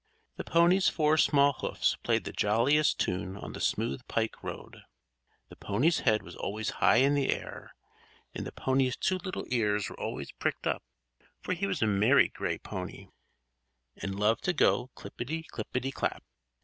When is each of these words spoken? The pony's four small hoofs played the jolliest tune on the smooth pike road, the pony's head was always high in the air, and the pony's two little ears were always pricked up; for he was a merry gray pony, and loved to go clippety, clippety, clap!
The 0.37 0.43
pony's 0.43 0.89
four 0.89 1.15
small 1.15 1.53
hoofs 1.53 1.95
played 2.01 2.23
the 2.23 2.31
jolliest 2.33 2.97
tune 2.99 3.37
on 3.37 3.53
the 3.53 3.61
smooth 3.61 4.01
pike 4.07 4.41
road, 4.41 4.81
the 5.49 5.55
pony's 5.55 5.99
head 5.99 6.23
was 6.23 6.35
always 6.35 6.71
high 6.81 6.95
in 6.95 7.13
the 7.13 7.29
air, 7.29 7.75
and 8.33 8.43
the 8.43 8.51
pony's 8.51 8.97
two 8.97 9.19
little 9.19 9.45
ears 9.51 9.91
were 9.91 9.99
always 9.99 10.31
pricked 10.31 10.65
up; 10.65 10.81
for 11.39 11.53
he 11.53 11.67
was 11.67 11.83
a 11.83 11.85
merry 11.85 12.29
gray 12.29 12.57
pony, 12.57 13.09
and 13.95 14.19
loved 14.19 14.43
to 14.45 14.53
go 14.53 14.87
clippety, 14.95 15.43
clippety, 15.51 15.91
clap! 15.93 16.23